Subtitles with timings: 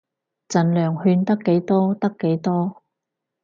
[0.47, 2.81] 儘量勸得幾多得幾多